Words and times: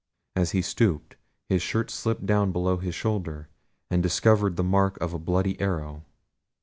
As 0.35 0.49
he 0.49 0.63
stooped, 0.63 1.15
his 1.47 1.61
shirt 1.61 1.91
slipped 1.91 2.25
down 2.25 2.51
below 2.51 2.77
his 2.77 2.95
shoulder, 2.95 3.49
and 3.91 4.01
discovered 4.01 4.55
the 4.55 4.63
mark 4.63 4.99
of 4.99 5.13
a 5.13 5.19
bloody 5.19 5.61
arrow. 5.61 6.03